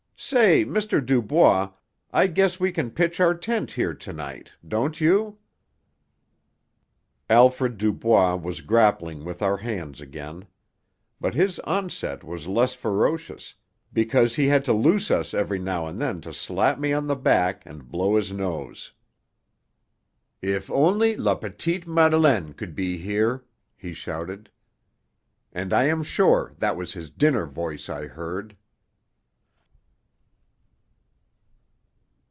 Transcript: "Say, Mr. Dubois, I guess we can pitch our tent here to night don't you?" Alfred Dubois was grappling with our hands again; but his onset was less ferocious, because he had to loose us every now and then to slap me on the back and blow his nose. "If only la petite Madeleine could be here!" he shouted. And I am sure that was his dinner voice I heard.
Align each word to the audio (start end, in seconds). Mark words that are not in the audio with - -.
"Say, 0.23 0.63
Mr. 0.65 1.03
Dubois, 1.03 1.71
I 2.13 2.27
guess 2.27 2.59
we 2.59 2.71
can 2.71 2.91
pitch 2.91 3.19
our 3.19 3.33
tent 3.33 3.71
here 3.71 3.95
to 3.95 4.13
night 4.13 4.51
don't 4.65 5.01
you?" 5.01 5.39
Alfred 7.27 7.79
Dubois 7.79 8.35
was 8.35 8.61
grappling 8.61 9.25
with 9.25 9.41
our 9.41 9.57
hands 9.57 9.99
again; 9.99 10.45
but 11.19 11.33
his 11.33 11.57
onset 11.61 12.23
was 12.23 12.45
less 12.47 12.75
ferocious, 12.75 13.55
because 13.91 14.35
he 14.35 14.45
had 14.47 14.63
to 14.65 14.73
loose 14.73 15.09
us 15.09 15.33
every 15.33 15.57
now 15.59 15.87
and 15.87 15.99
then 15.99 16.21
to 16.21 16.33
slap 16.35 16.77
me 16.79 16.93
on 16.93 17.07
the 17.07 17.15
back 17.15 17.63
and 17.65 17.89
blow 17.91 18.15
his 18.15 18.31
nose. 18.31 18.93
"If 20.39 20.69
only 20.69 21.17
la 21.17 21.33
petite 21.33 21.87
Madeleine 21.87 22.53
could 22.53 22.75
be 22.75 22.97
here!" 22.97 23.43
he 23.75 23.91
shouted. 23.91 24.51
And 25.51 25.73
I 25.73 25.85
am 25.85 26.03
sure 26.03 26.53
that 26.59 26.77
was 26.77 26.93
his 26.93 27.09
dinner 27.09 27.47
voice 27.47 27.89
I 27.89 28.05
heard. 28.05 28.55